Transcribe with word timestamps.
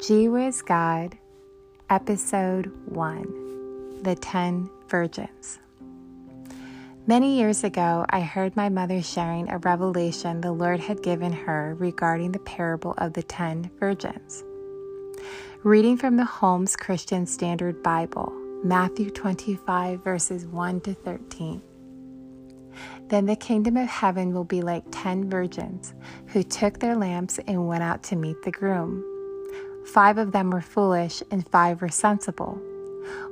Gee 0.00 0.28
Whiz 0.28 0.62
God, 0.62 1.18
Episode 1.90 2.70
1 2.86 4.02
The 4.04 4.14
Ten 4.14 4.70
Virgins. 4.88 5.58
Many 7.08 7.36
years 7.36 7.64
ago, 7.64 8.06
I 8.08 8.20
heard 8.20 8.54
my 8.54 8.68
mother 8.68 9.02
sharing 9.02 9.50
a 9.50 9.58
revelation 9.58 10.40
the 10.40 10.52
Lord 10.52 10.78
had 10.78 11.02
given 11.02 11.32
her 11.32 11.74
regarding 11.80 12.30
the 12.30 12.38
parable 12.38 12.94
of 12.98 13.14
the 13.14 13.24
ten 13.24 13.72
virgins. 13.80 14.44
Reading 15.64 15.96
from 15.96 16.16
the 16.16 16.24
Holman 16.24 16.68
Christian 16.78 17.26
Standard 17.26 17.82
Bible, 17.82 18.32
Matthew 18.62 19.10
25, 19.10 20.04
verses 20.04 20.46
1 20.46 20.80
to 20.82 20.94
13. 20.94 21.60
Then 23.08 23.26
the 23.26 23.34
kingdom 23.34 23.76
of 23.76 23.88
heaven 23.88 24.32
will 24.32 24.44
be 24.44 24.62
like 24.62 24.84
ten 24.92 25.28
virgins 25.28 25.92
who 26.28 26.44
took 26.44 26.78
their 26.78 26.94
lamps 26.94 27.40
and 27.48 27.66
went 27.66 27.82
out 27.82 28.04
to 28.04 28.16
meet 28.16 28.40
the 28.42 28.52
groom. 28.52 29.17
Five 29.92 30.18
of 30.18 30.32
them 30.32 30.50
were 30.50 30.60
foolish, 30.60 31.22
and 31.30 31.48
five 31.48 31.80
were 31.80 31.88
sensible. 31.88 32.60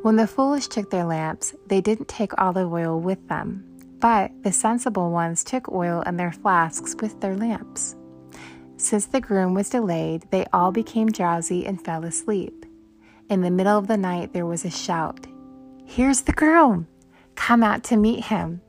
When 0.00 0.16
the 0.16 0.26
foolish 0.26 0.68
took 0.68 0.90
their 0.90 1.04
lamps, 1.04 1.54
they 1.66 1.82
didn't 1.82 2.08
take 2.08 2.32
olive 2.40 2.72
oil 2.72 2.98
with 2.98 3.28
them, 3.28 3.62
but 4.00 4.30
the 4.42 4.52
sensible 4.52 5.10
ones 5.10 5.44
took 5.44 5.70
oil 5.70 6.00
in 6.02 6.16
their 6.16 6.32
flasks 6.32 6.96
with 7.00 7.20
their 7.20 7.36
lamps. 7.36 7.94
Since 8.78 9.06
the 9.06 9.20
groom 9.20 9.52
was 9.52 9.68
delayed, 9.68 10.30
they 10.30 10.46
all 10.52 10.72
became 10.72 11.08
drowsy 11.08 11.66
and 11.66 11.82
fell 11.84 12.04
asleep. 12.04 12.64
In 13.28 13.42
the 13.42 13.50
middle 13.50 13.76
of 13.76 13.86
the 13.86 13.98
night, 13.98 14.32
there 14.32 14.46
was 14.46 14.64
a 14.64 14.70
shout 14.70 15.26
Here's 15.84 16.22
the 16.22 16.32
groom! 16.32 16.88
Come 17.34 17.62
out 17.62 17.84
to 17.84 17.96
meet 17.96 18.24
him. 18.24 18.62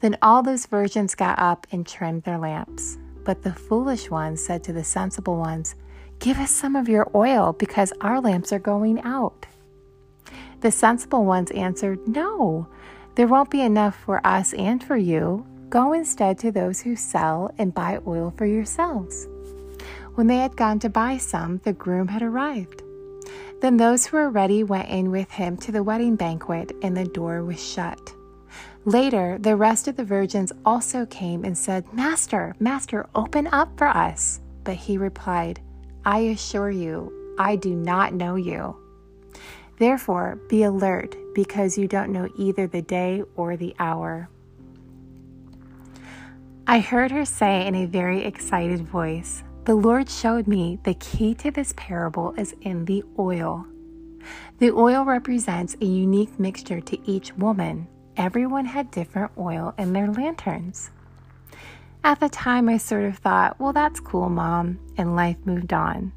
Then 0.00 0.18
all 0.20 0.42
those 0.42 0.66
virgins 0.66 1.14
got 1.14 1.38
up 1.38 1.66
and 1.72 1.86
trimmed 1.86 2.24
their 2.24 2.38
lamps. 2.38 2.98
But 3.24 3.42
the 3.42 3.52
foolish 3.52 4.10
ones 4.10 4.44
said 4.44 4.62
to 4.64 4.72
the 4.72 4.84
sensible 4.84 5.38
ones, 5.38 5.74
Give 6.24 6.38
us 6.38 6.50
some 6.50 6.74
of 6.74 6.88
your 6.88 7.10
oil 7.14 7.52
because 7.52 7.92
our 8.00 8.18
lamps 8.18 8.50
are 8.50 8.58
going 8.58 8.98
out. 9.02 9.44
The 10.62 10.70
sensible 10.70 11.26
ones 11.26 11.50
answered, 11.50 12.08
No, 12.08 12.66
there 13.14 13.26
won't 13.26 13.50
be 13.50 13.60
enough 13.60 13.94
for 13.94 14.26
us 14.26 14.54
and 14.54 14.82
for 14.82 14.96
you. 14.96 15.46
Go 15.68 15.92
instead 15.92 16.38
to 16.38 16.50
those 16.50 16.80
who 16.80 16.96
sell 16.96 17.52
and 17.58 17.74
buy 17.74 17.98
oil 18.06 18.32
for 18.38 18.46
yourselves. 18.46 19.28
When 20.14 20.26
they 20.26 20.38
had 20.38 20.56
gone 20.56 20.78
to 20.78 20.88
buy 20.88 21.18
some, 21.18 21.58
the 21.58 21.74
groom 21.74 22.08
had 22.08 22.22
arrived. 22.22 22.82
Then 23.60 23.76
those 23.76 24.06
who 24.06 24.16
were 24.16 24.30
ready 24.30 24.64
went 24.64 24.88
in 24.88 25.10
with 25.10 25.30
him 25.30 25.58
to 25.58 25.72
the 25.72 25.82
wedding 25.82 26.16
banquet, 26.16 26.72
and 26.80 26.96
the 26.96 27.04
door 27.04 27.44
was 27.44 27.62
shut. 27.62 28.14
Later, 28.86 29.36
the 29.38 29.56
rest 29.56 29.88
of 29.88 29.96
the 29.96 30.04
virgins 30.04 30.52
also 30.64 31.04
came 31.04 31.44
and 31.44 31.58
said, 31.58 31.92
Master, 31.92 32.54
Master, 32.58 33.10
open 33.14 33.46
up 33.48 33.76
for 33.76 33.88
us. 33.88 34.40
But 34.64 34.76
he 34.76 34.96
replied, 34.96 35.60
I 36.04 36.18
assure 36.20 36.70
you, 36.70 37.34
I 37.38 37.56
do 37.56 37.74
not 37.74 38.12
know 38.12 38.34
you. 38.36 38.76
Therefore, 39.78 40.38
be 40.48 40.62
alert, 40.62 41.16
because 41.34 41.76
you 41.78 41.88
don't 41.88 42.12
know 42.12 42.28
either 42.36 42.66
the 42.66 42.82
day 42.82 43.22
or 43.36 43.56
the 43.56 43.74
hour. 43.78 44.28
I 46.66 46.80
heard 46.80 47.10
her 47.10 47.24
say 47.24 47.66
in 47.66 47.74
a 47.74 47.86
very 47.86 48.24
excited 48.24 48.86
voice, 48.86 49.42
The 49.64 49.74
Lord 49.74 50.08
showed 50.08 50.46
me 50.46 50.78
the 50.84 50.94
key 50.94 51.34
to 51.36 51.50
this 51.50 51.74
parable 51.76 52.34
is 52.38 52.54
in 52.60 52.84
the 52.84 53.02
oil. 53.18 53.66
The 54.58 54.70
oil 54.70 55.04
represents 55.04 55.76
a 55.80 55.84
unique 55.84 56.38
mixture 56.38 56.80
to 56.80 57.10
each 57.10 57.34
woman. 57.34 57.88
Everyone 58.16 58.64
had 58.64 58.90
different 58.90 59.32
oil 59.36 59.74
in 59.76 59.92
their 59.92 60.10
lanterns. 60.10 60.90
At 62.04 62.20
the 62.20 62.28
time, 62.28 62.68
I 62.68 62.76
sort 62.76 63.04
of 63.04 63.16
thought, 63.16 63.58
well, 63.58 63.72
that's 63.72 63.98
cool, 63.98 64.28
mom, 64.28 64.78
and 64.98 65.16
life 65.16 65.38
moved 65.46 65.72
on. 65.72 66.12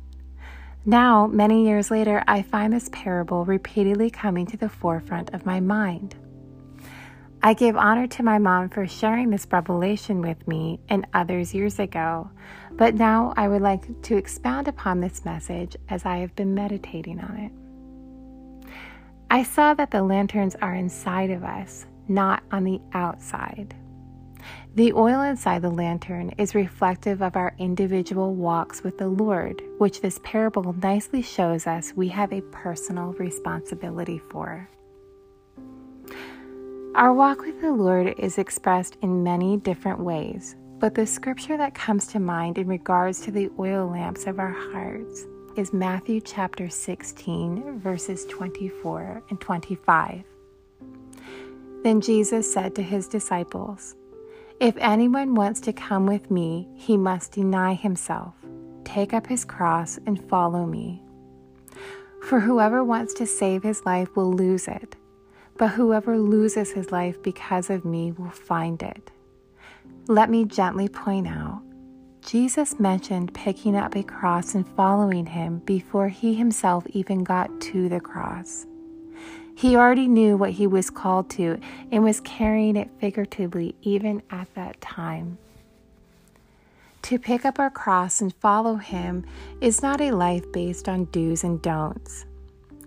Now, 0.85 1.27
many 1.27 1.65
years 1.65 1.89
later, 1.89 2.25
I 2.27 2.41
find 2.41 2.73
this 2.73 2.89
parable 2.91 3.45
repeatedly 3.45 4.09
coming 4.09 4.45
to 4.47 4.57
the 4.57 4.67
forefront 4.67 5.33
of 5.33 5.45
my 5.45 5.61
mind. 5.61 6.15
I 7.41 7.53
give 7.53 7.77
honor 7.77 8.05
to 8.07 8.23
my 8.23 8.37
mom 8.37 8.67
for 8.67 8.85
sharing 8.85 9.29
this 9.29 9.47
revelation 9.49 10.21
with 10.21 10.45
me 10.45 10.81
and 10.89 11.07
others 11.13 11.53
years 11.53 11.79
ago, 11.79 12.31
but 12.73 12.95
now 12.95 13.33
I 13.37 13.47
would 13.47 13.61
like 13.61 14.01
to 14.03 14.17
expound 14.17 14.67
upon 14.67 14.99
this 14.99 15.23
message 15.23 15.77
as 15.87 16.05
I 16.05 16.17
have 16.17 16.35
been 16.35 16.53
meditating 16.53 17.21
on 17.21 17.37
it. 17.37 18.69
I 19.31 19.43
saw 19.43 19.73
that 19.75 19.91
the 19.91 20.03
lanterns 20.03 20.55
are 20.55 20.75
inside 20.75 21.29
of 21.29 21.45
us, 21.45 21.85
not 22.09 22.43
on 22.51 22.65
the 22.65 22.81
outside. 22.91 23.73
The 24.75 24.93
oil 24.93 25.21
inside 25.21 25.61
the 25.61 25.69
lantern 25.69 26.31
is 26.37 26.53
reflective 26.53 27.21
of 27.21 27.35
our 27.35 27.55
individual 27.57 28.35
walks 28.35 28.83
with 28.83 28.97
the 28.97 29.07
Lord, 29.07 29.61
which 29.77 30.01
this 30.01 30.19
parable 30.23 30.73
nicely 30.73 31.21
shows 31.21 31.65
us 31.65 31.93
we 31.95 32.09
have 32.09 32.31
a 32.31 32.41
personal 32.41 33.13
responsibility 33.13 34.19
for. 34.29 34.69
Our 36.93 37.13
walk 37.13 37.41
with 37.41 37.61
the 37.61 37.71
Lord 37.71 38.15
is 38.17 38.37
expressed 38.37 38.97
in 39.01 39.23
many 39.23 39.57
different 39.57 39.99
ways, 39.99 40.55
but 40.79 40.95
the 40.95 41.05
scripture 41.05 41.57
that 41.57 41.75
comes 41.75 42.07
to 42.07 42.19
mind 42.19 42.57
in 42.57 42.67
regards 42.67 43.21
to 43.21 43.31
the 43.31 43.49
oil 43.59 43.87
lamps 43.87 44.27
of 44.27 44.39
our 44.39 44.51
hearts 44.71 45.25
is 45.55 45.73
Matthew 45.73 46.21
chapter 46.21 46.69
16, 46.69 47.79
verses 47.79 48.25
24 48.25 49.23
and 49.29 49.41
25. 49.41 50.23
Then 51.83 52.01
Jesus 52.01 52.51
said 52.51 52.75
to 52.75 52.83
his 52.83 53.07
disciples, 53.07 53.95
if 54.59 54.75
anyone 54.77 55.35
wants 55.35 55.59
to 55.61 55.73
come 55.73 56.07
with 56.07 56.31
me, 56.31 56.67
he 56.73 56.97
must 56.97 57.33
deny 57.33 57.75
himself, 57.75 58.33
take 58.83 59.13
up 59.13 59.27
his 59.27 59.45
cross, 59.45 59.99
and 60.05 60.27
follow 60.29 60.65
me. 60.65 61.03
For 62.23 62.39
whoever 62.39 62.83
wants 62.83 63.13
to 63.15 63.27
save 63.27 63.61
his 63.61 63.85
life 63.85 64.15
will 64.15 64.33
lose 64.33 64.67
it, 64.67 64.95
but 65.57 65.69
whoever 65.69 66.17
loses 66.17 66.71
his 66.71 66.91
life 66.91 67.21
because 67.21 67.69
of 67.69 67.85
me 67.85 68.11
will 68.11 68.31
find 68.31 68.81
it. 68.81 69.11
Let 70.07 70.29
me 70.29 70.45
gently 70.45 70.89
point 70.89 71.27
out 71.27 71.61
Jesus 72.25 72.79
mentioned 72.79 73.33
picking 73.33 73.75
up 73.75 73.95
a 73.95 74.03
cross 74.03 74.55
and 74.55 74.67
following 74.75 75.25
him 75.25 75.59
before 75.59 76.09
he 76.09 76.33
himself 76.33 76.85
even 76.87 77.23
got 77.23 77.61
to 77.61 77.87
the 77.87 78.01
cross. 78.01 78.65
He 79.57 79.75
already 79.75 80.07
knew 80.07 80.37
what 80.37 80.51
he 80.51 80.67
was 80.67 80.91
called 80.91 81.31
to 81.31 81.59
and 81.91 82.03
was 82.03 82.19
carrying 82.19 82.75
it 82.75 82.91
figuratively 82.99 83.73
even 83.81 84.21
at 84.29 84.53
that 84.53 84.79
time. 84.81 85.39
To 87.01 87.17
pick 87.17 87.43
up 87.43 87.57
our 87.57 87.71
cross 87.71 88.21
and 88.21 88.35
follow 88.35 88.75
him 88.75 89.25
is 89.59 89.81
not 89.81 89.99
a 89.99 90.11
life 90.11 90.43
based 90.51 90.87
on 90.87 91.05
do's 91.05 91.43
and 91.43 91.59
don'ts. 91.59 92.27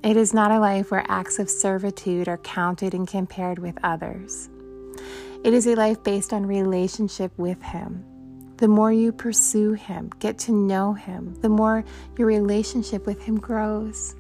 It 0.05 0.17
is 0.17 0.33
not 0.33 0.53
a 0.53 0.61
life 0.61 0.93
where 0.93 1.05
acts 1.09 1.41
of 1.41 1.51
servitude 1.51 2.29
are 2.29 2.39
counted 2.39 2.95
and 2.95 3.09
compared 3.09 3.59
with 3.59 3.77
others. 3.83 4.49
It 5.43 5.53
is 5.53 5.67
a 5.67 5.75
life 5.75 6.05
based 6.05 6.33
on 6.33 6.47
relationship 6.47 7.33
with 7.37 7.61
Him. 7.63 8.05
The 8.59 8.69
more 8.69 8.93
you 8.93 9.11
pursue 9.11 9.73
Him, 9.73 10.13
get 10.21 10.39
to 10.41 10.53
know 10.53 10.93
Him, 10.93 11.35
the 11.41 11.49
more 11.49 11.85
your 12.17 12.29
relationship 12.29 13.07
with 13.07 13.21
Him 13.23 13.41
grows. 13.41 14.15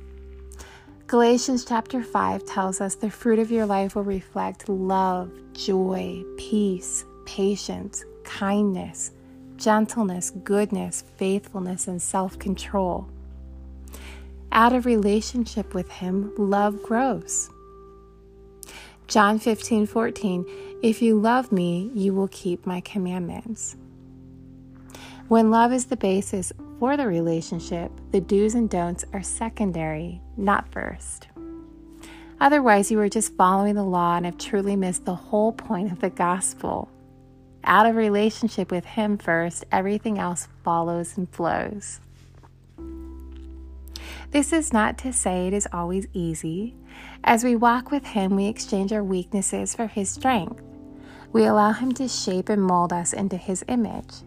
Galatians 1.10 1.64
chapter 1.64 2.04
5 2.04 2.44
tells 2.44 2.80
us 2.80 2.94
the 2.94 3.10
fruit 3.10 3.40
of 3.40 3.50
your 3.50 3.66
life 3.66 3.96
will 3.96 4.04
reflect 4.04 4.68
love, 4.68 5.32
joy, 5.54 6.22
peace, 6.36 7.04
patience, 7.26 8.04
kindness, 8.22 9.10
gentleness, 9.56 10.30
goodness, 10.44 11.02
faithfulness, 11.16 11.88
and 11.88 12.00
self 12.00 12.38
control. 12.38 13.08
Out 14.52 14.72
of 14.72 14.86
relationship 14.86 15.74
with 15.74 15.90
Him, 15.90 16.32
love 16.38 16.80
grows. 16.80 17.50
John 19.08 19.40
15 19.40 19.86
14, 19.86 20.46
if 20.80 21.02
you 21.02 21.18
love 21.18 21.50
me, 21.50 21.90
you 21.92 22.14
will 22.14 22.28
keep 22.28 22.64
my 22.66 22.80
commandments. 22.82 23.74
When 25.30 25.52
love 25.52 25.72
is 25.72 25.84
the 25.84 25.96
basis 25.96 26.52
for 26.80 26.96
the 26.96 27.06
relationship, 27.06 27.92
the 28.10 28.20
do's 28.20 28.56
and 28.56 28.68
don'ts 28.68 29.04
are 29.12 29.22
secondary, 29.22 30.20
not 30.36 30.72
first. 30.72 31.28
Otherwise, 32.40 32.90
you 32.90 32.98
are 32.98 33.08
just 33.08 33.36
following 33.36 33.76
the 33.76 33.84
law 33.84 34.16
and 34.16 34.26
have 34.26 34.38
truly 34.38 34.74
missed 34.74 35.04
the 35.04 35.14
whole 35.14 35.52
point 35.52 35.92
of 35.92 36.00
the 36.00 36.10
gospel. 36.10 36.90
Out 37.62 37.86
of 37.86 37.94
relationship 37.94 38.72
with 38.72 38.84
Him 38.84 39.18
first, 39.18 39.64
everything 39.70 40.18
else 40.18 40.48
follows 40.64 41.16
and 41.16 41.30
flows. 41.30 42.00
This 44.32 44.52
is 44.52 44.72
not 44.72 44.98
to 44.98 45.12
say 45.12 45.46
it 45.46 45.52
is 45.52 45.68
always 45.72 46.08
easy. 46.12 46.74
As 47.22 47.44
we 47.44 47.54
walk 47.54 47.92
with 47.92 48.04
Him, 48.04 48.34
we 48.34 48.46
exchange 48.48 48.92
our 48.92 49.04
weaknesses 49.04 49.76
for 49.76 49.86
His 49.86 50.10
strength. 50.10 50.60
We 51.32 51.44
allow 51.44 51.70
Him 51.70 51.92
to 51.92 52.08
shape 52.08 52.48
and 52.48 52.60
mold 52.60 52.92
us 52.92 53.12
into 53.12 53.36
His 53.36 53.64
image. 53.68 54.24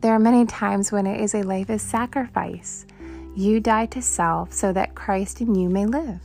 There 0.00 0.12
are 0.12 0.20
many 0.20 0.46
times 0.46 0.92
when 0.92 1.06
it 1.06 1.20
is 1.20 1.34
a 1.34 1.42
life 1.42 1.68
of 1.70 1.80
sacrifice. 1.80 2.86
You 3.34 3.58
die 3.58 3.86
to 3.86 4.02
self 4.02 4.52
so 4.52 4.72
that 4.72 4.94
Christ 4.94 5.40
in 5.40 5.54
you 5.54 5.68
may 5.68 5.86
live. 5.86 6.20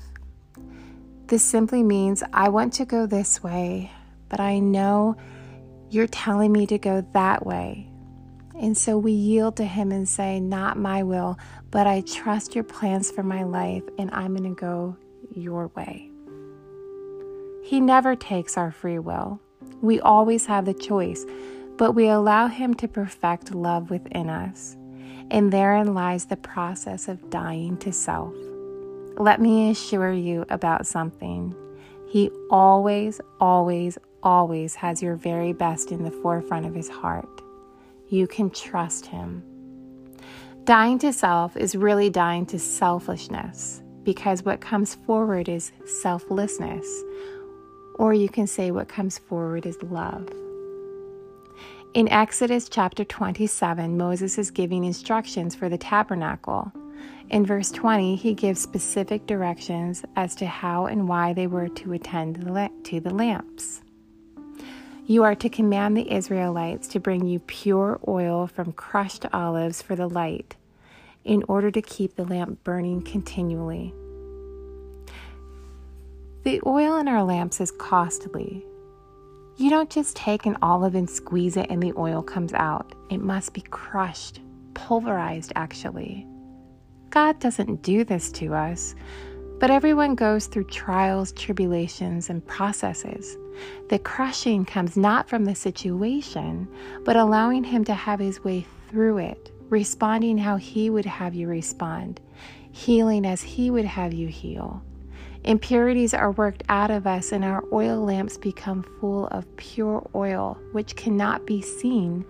This 1.28 1.44
simply 1.44 1.82
means 1.82 2.22
I 2.34 2.50
want 2.50 2.74
to 2.74 2.86
go 2.86 3.08
this 3.08 3.42
way, 3.42 3.92
but 4.30 4.40
I 4.40 4.60
know 4.60 5.16
you're 5.90 6.08
telling 6.08 6.52
me 6.52 6.68
to 6.68 6.78
go 6.78 7.02
that 7.14 7.46
way. 7.46 7.90
And 8.60 8.78
so 8.78 8.98
we 8.98 9.12
yield 9.12 9.58
to 9.58 9.66
Him 9.66 9.92
and 9.92 10.08
say, 10.08 10.40
Not 10.40 10.78
my 10.78 11.02
will, 11.02 11.40
but 11.72 11.88
I 11.88 12.02
trust 12.02 12.54
your 12.54 12.64
plans 12.64 13.10
for 13.10 13.24
my 13.24 13.44
life, 13.44 13.84
and 13.98 14.12
I'm 14.12 14.36
going 14.36 14.56
to 14.56 14.60
go 14.60 14.96
your 15.36 15.68
way. 15.70 16.12
He 17.64 17.80
never 17.80 18.16
takes 18.16 18.58
our 18.58 18.72
free 18.72 19.00
will. 19.00 19.40
We 19.82 20.00
always 20.00 20.46
have 20.46 20.66
the 20.66 20.74
choice, 20.74 21.26
but 21.78 21.94
we 21.94 22.08
allow 22.08 22.48
Him 22.48 22.74
to 22.76 22.88
perfect 22.88 23.54
love 23.54 23.90
within 23.90 24.30
us. 24.30 24.78
And 25.32 25.52
therein 25.52 25.94
lies 25.94 26.26
the 26.26 26.38
process 26.38 27.08
of 27.08 27.30
dying 27.30 27.78
to 27.78 27.92
self. 27.92 28.36
Let 29.18 29.42
me 29.42 29.70
assure 29.70 30.12
you 30.12 30.46
about 30.50 30.86
something. 30.86 31.56
He 32.08 32.30
always, 32.50 33.20
always, 33.40 33.98
always 34.22 34.76
has 34.76 35.02
your 35.02 35.16
very 35.16 35.54
best 35.54 35.92
in 35.92 36.04
the 36.04 36.12
forefront 36.12 36.66
of 36.66 36.76
His 36.76 36.90
heart. 36.90 37.42
You 38.10 38.28
can 38.28 38.50
trust 38.50 39.08
Him. 39.08 39.44
Dying 40.66 41.00
to 41.00 41.12
self 41.12 41.58
is 41.58 41.76
really 41.76 42.10
dying 42.10 42.46
to 42.48 42.60
selfishness 42.60 43.82
because 44.04 44.44
what 44.44 44.62
comes 44.62 44.96
forward 44.96 45.50
is 45.50 45.72
selflessness, 45.86 46.88
or 47.96 48.14
you 48.14 48.30
can 48.30 48.48
say 48.48 48.72
what 48.72 48.88
comes 48.88 49.18
forward 49.18 49.66
is 49.66 49.82
love. 49.84 50.28
In 51.94 52.10
Exodus 52.10 52.70
chapter 52.70 53.04
27, 53.04 53.96
Moses 53.96 54.40
is 54.40 54.50
giving 54.50 54.84
instructions 54.84 55.54
for 55.54 55.70
the 55.70 55.78
tabernacle. 55.78 56.72
In 57.30 57.46
verse 57.46 57.70
20, 57.70 58.16
he 58.16 58.34
gives 58.34 58.60
specific 58.60 59.28
directions 59.28 60.04
as 60.16 60.34
to 60.38 60.48
how 60.48 60.88
and 60.88 61.08
why 61.08 61.34
they 61.34 61.46
were 61.46 61.68
to 61.70 61.94
attend 61.94 62.38
to 62.86 63.00
the 63.00 63.14
lamps. 63.14 63.84
You 65.06 65.22
are 65.22 65.36
to 65.36 65.50
command 65.50 65.96
the 65.96 66.12
Israelites 66.12 66.88
to 66.88 67.00
bring 67.00 67.28
you 67.28 67.38
pure 67.38 68.00
oil 68.08 68.48
from 68.48 68.72
crushed 68.72 69.28
olives 69.32 69.84
for 69.84 69.96
the 69.96 70.10
light, 70.10 70.56
in 71.24 71.44
order 71.48 71.70
to 71.70 71.82
keep 71.84 72.16
the 72.16 72.26
lamp 72.26 72.64
burning 72.64 73.04
continually. 73.04 73.94
The 76.44 76.60
oil 76.66 76.98
in 76.98 77.08
our 77.08 77.24
lamps 77.24 77.62
is 77.62 77.70
costly. 77.70 78.66
You 79.56 79.70
don't 79.70 79.90
just 79.90 80.16
take 80.16 80.48
an 80.48 80.58
olive 80.64 80.96
and 80.96 81.08
squeeze 81.08 81.58
it 81.58 81.68
and 81.70 81.82
the 81.82 81.94
oil 81.96 82.24
comes 82.24 82.54
out. 82.54 82.96
It 83.12 83.20
must 83.20 83.54
be 83.54 83.62
crushed, 83.62 84.40
pulverized, 84.74 85.54
actually. 85.56 86.26
God 87.12 87.40
doesn't 87.40 87.84
do 87.84 88.04
this 88.04 88.32
to 88.34 88.56
us, 88.56 88.96
but 89.60 89.70
everyone 89.70 90.16
goes 90.16 90.48
through 90.48 90.64
trials, 90.66 91.32
tribulations, 91.34 92.32
and 92.32 92.46
processes. 92.48 93.38
The 93.90 94.00
crushing 94.00 94.66
comes 94.66 94.98
not 94.98 95.30
from 95.30 95.46
the 95.46 95.54
situation, 95.54 96.68
but 97.06 97.16
allowing 97.16 97.64
Him 97.64 97.84
to 97.86 97.94
have 97.94 98.20
His 98.20 98.44
way 98.44 98.66
through 98.90 99.20
it, 99.20 99.52
responding 99.70 100.40
how 100.40 100.58
He 100.58 100.90
would 100.90 101.06
have 101.06 101.36
you 101.36 101.48
respond, 101.48 102.20
healing 102.72 103.24
as 103.24 103.44
He 103.44 103.70
would 103.70 103.86
have 103.86 104.14
you 104.14 104.28
heal. 104.28 104.84
Impurities 105.44 106.14
are 106.14 106.32
worked 106.32 106.64
out 106.70 106.90
of 106.90 107.06
us, 107.06 107.34
and 107.34 107.44
our 107.44 107.66
oil 107.74 108.00
lamps 108.00 108.38
become 108.38 108.82
full 109.02 109.28
of 109.28 109.58
pure 109.58 110.10
oil, 110.16 110.58
which 110.72 110.96
cannot 110.96 111.46
be 111.46 111.62
seen, 111.62 112.24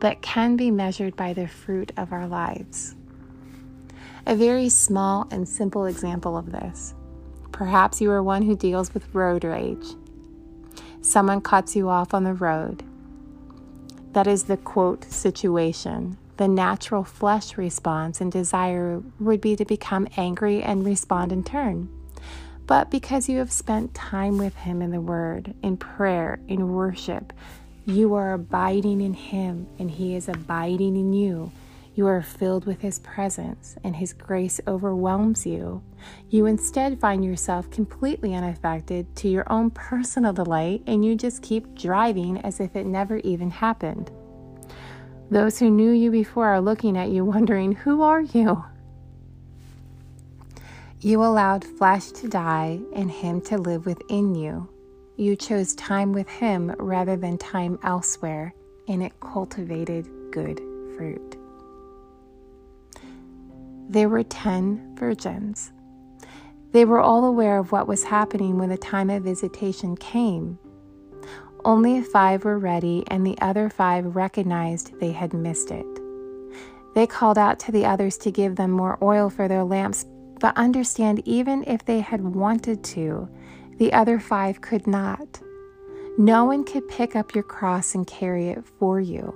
but 0.00 0.20
can 0.20 0.56
be 0.56 0.72
measured 0.72 1.14
by 1.14 1.32
the 1.32 1.46
fruit 1.46 1.92
of 1.96 2.12
our 2.12 2.26
lives. 2.26 2.96
A 4.26 4.34
very 4.34 4.68
small 4.68 5.28
and 5.30 5.48
simple 5.48 5.86
example 5.86 6.36
of 6.36 6.50
this. 6.50 6.92
Perhaps 7.52 8.00
you 8.00 8.10
are 8.10 8.22
one 8.22 8.42
who 8.42 8.56
deals 8.56 8.92
with 8.92 9.14
road 9.14 9.44
rage. 9.44 9.86
Someone 11.00 11.40
cuts 11.40 11.76
you 11.76 11.88
off 11.88 12.12
on 12.12 12.24
the 12.24 12.34
road. 12.34 12.82
That 14.12 14.26
is 14.26 14.44
the 14.44 14.56
quote 14.56 15.04
situation. 15.04 16.18
The 16.36 16.48
natural 16.48 17.04
flesh 17.04 17.56
response 17.56 18.20
and 18.20 18.32
desire 18.32 19.00
would 19.20 19.40
be 19.40 19.54
to 19.54 19.64
become 19.64 20.08
angry 20.16 20.64
and 20.64 20.84
respond 20.84 21.30
in 21.30 21.44
turn 21.44 21.88
but 22.66 22.90
because 22.90 23.28
you 23.28 23.38
have 23.38 23.52
spent 23.52 23.94
time 23.94 24.38
with 24.38 24.56
Him 24.56 24.82
in 24.82 24.90
the 24.90 25.00
Word, 25.00 25.54
in 25.62 25.76
prayer, 25.76 26.40
in 26.48 26.72
worship. 26.72 27.32
You 27.84 28.14
are 28.14 28.32
abiding 28.32 29.00
in 29.00 29.14
Him, 29.14 29.68
and 29.78 29.90
He 29.90 30.16
is 30.16 30.28
abiding 30.28 30.96
in 30.96 31.12
you. 31.12 31.52
You 31.94 32.08
are 32.08 32.20
filled 32.20 32.66
with 32.66 32.80
His 32.80 32.98
presence, 32.98 33.76
and 33.84 33.94
His 33.94 34.12
grace 34.12 34.60
overwhelms 34.66 35.46
you. 35.46 35.82
You 36.28 36.46
instead 36.46 37.00
find 37.00 37.24
yourself 37.24 37.70
completely 37.70 38.34
unaffected 38.34 39.14
to 39.16 39.28
your 39.28 39.50
own 39.50 39.70
personal 39.70 40.32
delight, 40.32 40.82
and 40.86 41.04
you 41.04 41.14
just 41.14 41.42
keep 41.42 41.74
driving 41.76 42.38
as 42.38 42.58
if 42.58 42.74
it 42.74 42.86
never 42.86 43.18
even 43.18 43.50
happened. 43.50 44.10
Those 45.30 45.58
who 45.58 45.70
knew 45.70 45.90
you 45.92 46.10
before 46.10 46.46
are 46.46 46.60
looking 46.60 46.98
at 46.98 47.10
you, 47.10 47.24
wondering, 47.24 47.72
Who 47.72 48.02
are 48.02 48.20
you? 48.20 48.64
You 51.00 51.22
allowed 51.22 51.62
flesh 51.64 52.10
to 52.12 52.28
die 52.28 52.80
and 52.94 53.10
Him 53.10 53.42
to 53.42 53.58
live 53.58 53.84
within 53.84 54.34
you. 54.34 54.68
You 55.16 55.36
chose 55.36 55.74
time 55.74 56.12
with 56.12 56.28
Him 56.28 56.74
rather 56.78 57.16
than 57.16 57.36
time 57.36 57.78
elsewhere, 57.82 58.54
and 58.88 59.02
it 59.02 59.20
cultivated 59.20 60.08
good 60.30 60.58
fruit. 60.96 61.36
There 63.88 64.08
were 64.08 64.24
ten 64.24 64.96
virgins. 64.96 65.70
They 66.72 66.84
were 66.84 67.00
all 67.00 67.24
aware 67.24 67.58
of 67.58 67.72
what 67.72 67.86
was 67.86 68.04
happening 68.04 68.58
when 68.58 68.70
the 68.70 68.78
time 68.78 69.10
of 69.10 69.22
visitation 69.22 69.96
came. 69.96 70.58
Only 71.64 72.02
five 72.02 72.44
were 72.44 72.58
ready, 72.58 73.04
and 73.08 73.26
the 73.26 73.38
other 73.40 73.68
five 73.68 74.16
recognized 74.16 74.98
they 74.98 75.12
had 75.12 75.34
missed 75.34 75.70
it. 75.70 75.86
They 76.94 77.06
called 77.06 77.38
out 77.38 77.58
to 77.60 77.72
the 77.72 77.84
others 77.84 78.16
to 78.18 78.30
give 78.30 78.56
them 78.56 78.70
more 78.70 78.98
oil 79.02 79.28
for 79.28 79.46
their 79.46 79.64
lamps, 79.64 80.06
but 80.40 80.56
understand, 80.56 81.22
even 81.24 81.64
if 81.64 81.84
they 81.84 82.00
had 82.00 82.22
wanted 82.22 82.84
to, 82.84 83.28
the 83.78 83.92
other 83.92 84.18
five 84.18 84.60
could 84.60 84.86
not. 84.86 85.40
No 86.18 86.44
one 86.46 86.64
could 86.64 86.88
pick 86.88 87.14
up 87.14 87.34
your 87.34 87.44
cross 87.44 87.94
and 87.94 88.06
carry 88.06 88.48
it 88.48 88.64
for 88.78 89.00
you. 89.00 89.34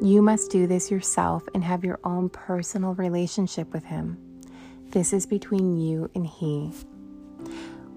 You 0.00 0.22
must 0.22 0.50
do 0.50 0.66
this 0.66 0.90
yourself 0.90 1.46
and 1.54 1.62
have 1.62 1.84
your 1.84 2.00
own 2.02 2.28
personal 2.30 2.94
relationship 2.94 3.72
with 3.72 3.84
Him. 3.84 4.18
This 4.90 5.12
is 5.12 5.26
between 5.26 5.76
you 5.76 6.10
and 6.14 6.26
He. 6.26 6.70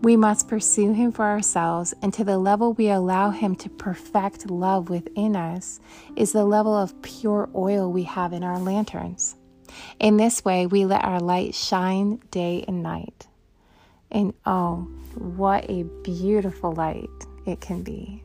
We 0.02 0.16
must 0.16 0.48
pursue 0.48 0.94
Him 0.94 1.12
for 1.12 1.26
ourselves, 1.26 1.94
and 2.02 2.14
to 2.14 2.24
the 2.24 2.38
level 2.38 2.74
we 2.74 2.90
allow 2.90 3.30
Him 3.32 3.56
to 3.56 3.70
perfect 3.70 4.50
love 4.50 4.90
within 4.90 5.36
us 5.36 5.80
is 6.16 6.34
the 6.34 6.46
level 6.46 6.76
of 6.76 7.02
pure 7.02 7.50
oil 7.56 7.92
we 7.92 8.04
have 8.04 8.34
in 8.34 8.44
our 8.44 8.60
lanterns. 8.60 9.36
In 10.00 10.18
this 10.18 10.44
way, 10.44 10.66
we 10.66 10.86
let 10.86 11.04
our 11.04 11.20
light 11.20 11.56
shine 11.56 12.20
day 12.32 12.64
and 12.68 12.84
night. 12.84 13.28
And 14.10 14.34
oh, 14.46 14.88
what 15.16 15.70
a 15.70 15.84
beautiful 16.04 16.74
light 16.74 17.10
it 17.46 17.62
can 17.62 17.84
be. 17.84 18.24